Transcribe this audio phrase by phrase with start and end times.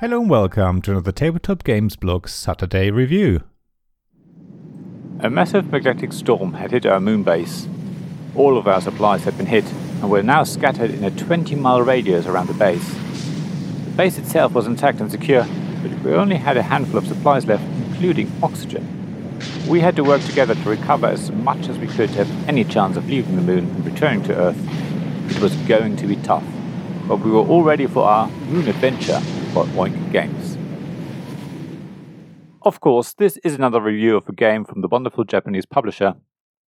[0.00, 3.42] Hello and welcome to another Tabletop Games Blog Saturday review.
[5.18, 7.68] A massive magnetic storm had hit our moon base.
[8.34, 9.70] All of our supplies had been hit
[10.00, 12.94] and were now scattered in a 20 mile radius around the base.
[12.94, 15.46] The base itself was intact and secure,
[15.82, 18.88] but we only had a handful of supplies left, including oxygen.
[19.68, 22.64] We had to work together to recover as much as we could to have any
[22.64, 25.30] chance of leaving the moon and returning to Earth.
[25.30, 26.46] It was going to be tough,
[27.06, 29.20] but we were all ready for our moon adventure
[30.12, 30.56] Games.
[32.62, 36.14] Of course, this is another review of a game from the wonderful Japanese publisher.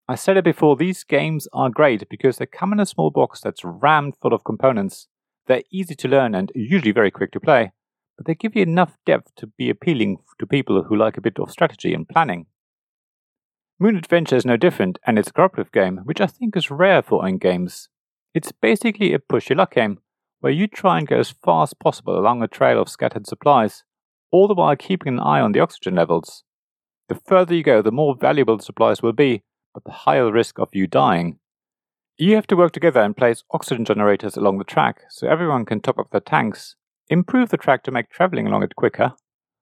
[0.08, 3.42] I said it before, these games are great because they come in a small box
[3.42, 5.08] that's rammed full of components.
[5.46, 7.72] They're easy to learn and usually very quick to play,
[8.16, 11.38] but they give you enough depth to be appealing to people who like a bit
[11.38, 12.46] of strategy and planning.
[13.78, 17.02] Moon Adventure is no different, and it's a cooperative game, which I think is rare
[17.02, 17.90] for Oink games.
[18.32, 19.98] It's basically a push your luck game,
[20.40, 23.84] where you try and go as fast as possible along a trail of scattered supplies,
[24.32, 26.44] all the while keeping an eye on the oxygen levels.
[27.08, 29.42] The further you go, the more valuable the supplies will be,
[29.74, 31.38] but the higher the risk of you dying.
[32.16, 35.80] You have to work together and place oxygen generators along the track so everyone can
[35.80, 36.76] top up their tanks,
[37.08, 39.14] improve the track to make traveling along it quicker,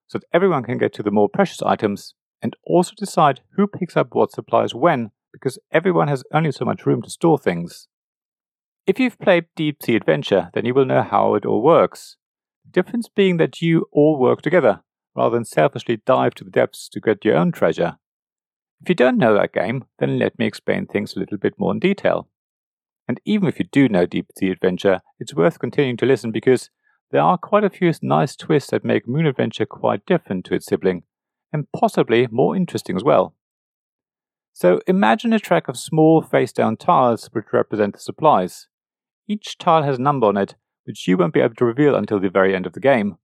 [0.09, 3.97] so that everyone can get to the more precious items, and also decide who picks
[3.97, 7.89] up what supplies when, because everyone has only so much room to store things.
[8.89, 12.17] If you've played Deep Sea Adventure, then you will know how it all works.
[12.65, 14.81] The difference being that you all work together,
[15.15, 17.99] rather than selfishly dive to the depths to get your own treasure.
[18.81, 21.73] If you don't know that game, then let me explain things a little bit more
[21.73, 22.31] in detail.
[23.07, 26.71] And even if you do know Deep Sea Adventure, it's worth continuing to listen because
[27.11, 30.65] there are quite a few nice twists that make Moon Adventure quite different to its
[30.65, 31.03] sibling,
[31.53, 33.35] and possibly more interesting as well.
[34.55, 38.67] So imagine a track of small face down tiles which represent the supplies.
[39.29, 42.19] Each tile has a number on it, which you won't be able to reveal until
[42.19, 43.19] the very end of the game.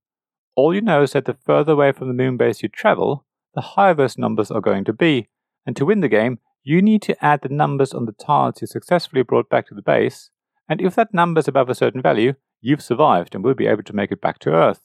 [0.55, 3.63] All you know is that the further away from the moon base you travel, the
[3.63, 5.29] higher those numbers are going to be,
[5.67, 8.67] and to win the game, you need to add the numbers on the tiles you
[8.67, 10.31] successfully brought back to the base,
[10.69, 13.83] and if that number is above a certain value, you've survived and will be able
[13.83, 14.83] to make it back to Earth.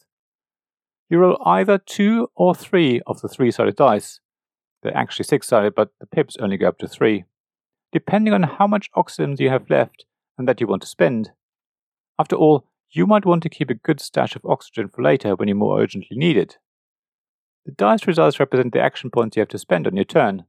[1.09, 4.19] You roll either two or three of the three sided dice.
[4.83, 7.25] They're actually six sided, but the pips only go up to three.
[7.91, 10.05] Depending on how much oxygen you have left,
[10.39, 11.31] and that you want to spend.
[12.17, 15.47] After all, you might want to keep a good stash of oxygen for later when
[15.47, 16.57] you more urgently need it.
[17.65, 20.45] The dice results represent the action points you have to spend on your turn.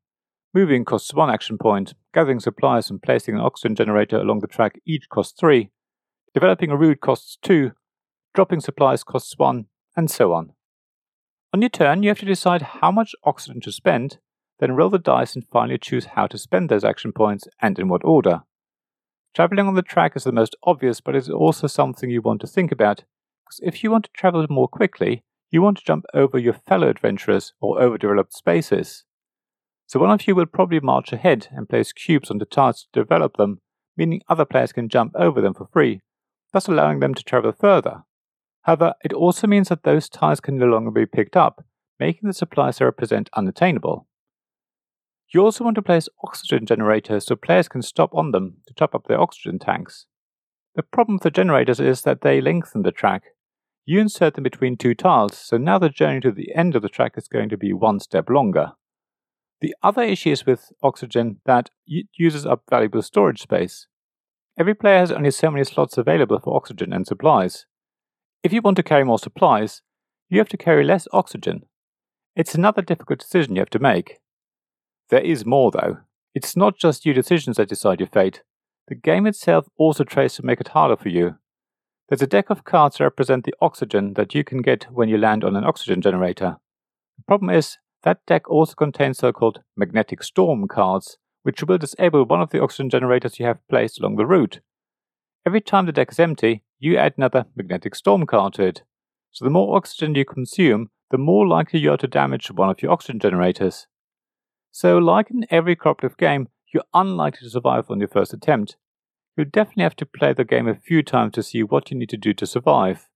[0.54, 4.80] Moving costs one action point, gathering supplies and placing an oxygen generator along the track
[4.86, 5.70] each costs three,
[6.32, 7.72] developing a route costs two,
[8.34, 10.52] dropping supplies costs one, and so on.
[11.52, 14.18] On your turn, you have to decide how much oxygen to spend,
[14.60, 17.88] then roll the dice and finally choose how to spend those action points and in
[17.88, 18.42] what order.
[19.34, 22.46] Traveling on the track is the most obvious, but it's also something you want to
[22.46, 23.04] think about.
[23.44, 26.88] Because if you want to travel more quickly, you want to jump over your fellow
[26.88, 29.04] adventurers or overdeveloped spaces.
[29.86, 33.00] So one of you will probably march ahead and place cubes on the tiles to
[33.00, 33.60] develop them,
[33.96, 36.00] meaning other players can jump over them for free,
[36.52, 38.04] thus allowing them to travel further.
[38.62, 41.64] However, it also means that those tiles can no longer be picked up,
[41.98, 44.06] making the supplies they represent unattainable.
[45.32, 48.94] You also want to place oxygen generators so players can stop on them to top
[48.94, 50.06] up their oxygen tanks.
[50.74, 53.22] The problem with the generators is that they lengthen the track.
[53.84, 56.88] You insert them between two tiles, so now the journey to the end of the
[56.88, 58.72] track is going to be one step longer.
[59.60, 63.86] The other issue is with oxygen that it uses up valuable storage space.
[64.58, 67.66] Every player has only so many slots available for oxygen and supplies.
[68.42, 69.82] If you want to carry more supplies,
[70.28, 71.62] you have to carry less oxygen.
[72.34, 74.18] It's another difficult decision you have to make.
[75.10, 75.98] There is more, though.
[76.34, 78.42] It's not just your decisions that decide your fate.
[78.88, 81.36] The game itself also tries to make it harder for you.
[82.08, 85.18] There's a deck of cards that represent the oxygen that you can get when you
[85.18, 86.56] land on an oxygen generator.
[87.18, 92.24] The problem is, that deck also contains so called magnetic storm cards, which will disable
[92.24, 94.60] one of the oxygen generators you have placed along the route.
[95.46, 98.82] Every time the deck is empty, you add another magnetic storm card to it.
[99.32, 102.80] So the more oxygen you consume, the more likely you are to damage one of
[102.82, 103.86] your oxygen generators.
[104.72, 108.76] So, like in every cooperative game, you're unlikely to survive on your first attempt.
[109.36, 112.10] You'll definitely have to play the game a few times to see what you need
[112.10, 113.08] to do to survive.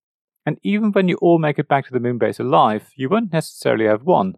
[0.47, 3.33] And even when you all make it back to the moon base alive, you won't
[3.33, 4.35] necessarily have won.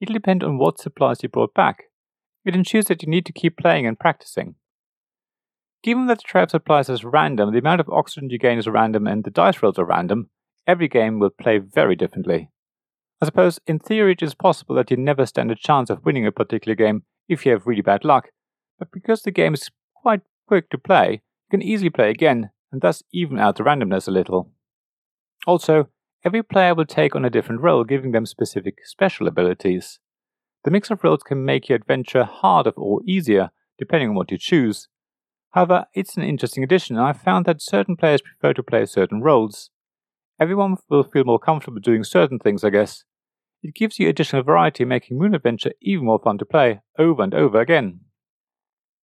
[0.00, 1.84] It'll depend on what supplies you brought back.
[2.44, 4.54] It ensures that you need to keep playing and practicing.
[5.82, 8.66] Given that the tray of supplies is random, the amount of oxygen you gain is
[8.66, 10.30] random, and the dice rolls are random,
[10.66, 12.50] every game will play very differently.
[13.20, 16.26] I suppose in theory it is possible that you never stand a chance of winning
[16.26, 18.30] a particular game if you have really bad luck,
[18.78, 22.80] but because the game is quite quick to play, you can easily play again and
[22.80, 24.52] thus even out the randomness a little.
[25.46, 25.88] Also,
[26.24, 30.00] Every player will take on a different role, giving them specific special abilities.
[30.64, 34.38] The mix of roles can make your adventure harder or easier, depending on what you
[34.38, 34.88] choose.
[35.52, 39.22] However, it's an interesting addition, and I've found that certain players prefer to play certain
[39.22, 39.70] roles.
[40.40, 43.04] Everyone will feel more comfortable doing certain things, I guess.
[43.62, 47.34] It gives you additional variety, making Moon Adventure even more fun to play, over and
[47.34, 48.00] over again.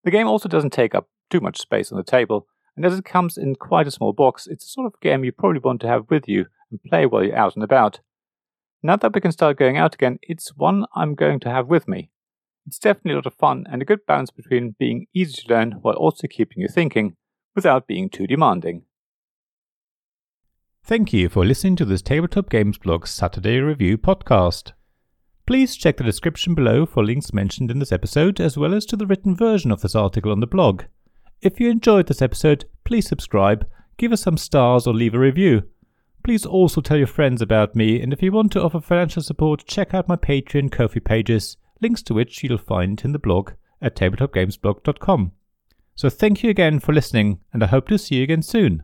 [0.04, 3.06] The game also doesn't take up too much space on the table, and as it
[3.06, 5.88] comes in quite a small box, it's the sort of game you probably want to
[5.88, 8.00] have with you and play while you're out and about.
[8.82, 11.88] Now that we can start going out again, it's one I'm going to have with
[11.88, 12.12] me.
[12.68, 15.74] It's definitely a lot of fun and a good balance between being easy to learn
[15.82, 17.16] while also keeping you thinking
[17.56, 18.84] without being too demanding.
[20.88, 24.74] Thank you for listening to this Tabletop Games Blog Saturday Review podcast.
[25.48, 28.96] Please check the description below for links mentioned in this episode, as well as to
[28.96, 30.84] the written version of this article on the blog.
[31.42, 33.68] If you enjoyed this episode, please subscribe,
[33.98, 35.64] give us some stars, or leave a review.
[36.24, 39.66] Please also tell your friends about me, and if you want to offer financial support,
[39.66, 43.96] check out my Patreon Ko-fi pages, links to which you'll find in the blog at
[43.96, 45.32] tabletopgamesblog.com.
[45.96, 48.84] So thank you again for listening, and I hope to see you again soon.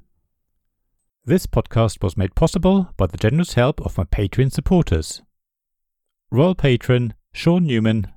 [1.23, 5.21] This podcast was made possible by the generous help of my Patreon supporters.
[6.31, 8.11] Royal Patron Sean Newman,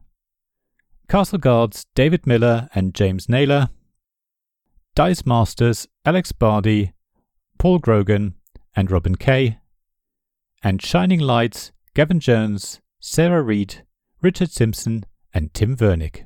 [1.06, 3.68] Castle Guards David Miller and James Naylor,
[4.94, 6.94] Dice Masters Alex Bardi,
[7.58, 8.36] Paul Grogan,
[8.74, 9.58] and Robin Kay,
[10.62, 13.84] and Shining Lights Gavin Jones, Sarah Reed,
[14.22, 15.04] Richard Simpson,
[15.34, 16.24] and Tim Vernick.